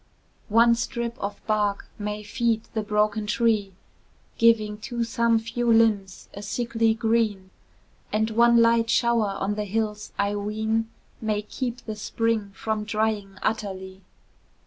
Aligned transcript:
One 0.49 0.73
strip 0.73 1.15
of 1.19 1.45
bark 1.45 1.85
may 1.99 2.23
feed 2.23 2.63
the 2.73 2.81
broken 2.81 3.27
tree, 3.27 3.73
Giving 4.39 4.79
to 4.79 5.03
some 5.03 5.37
few 5.37 5.71
limbs 5.71 6.27
a 6.33 6.41
sickly 6.41 6.95
green; 6.95 7.51
And 8.11 8.31
one 8.31 8.57
light 8.63 8.89
shower 8.89 9.37
on 9.39 9.53
the 9.53 9.65
hills, 9.65 10.11
I 10.17 10.35
ween, 10.37 10.89
May 11.21 11.43
keep 11.43 11.85
the 11.85 11.95
spring 11.95 12.49
from 12.55 12.83
drying 12.83 13.37
utterly. 13.43 14.01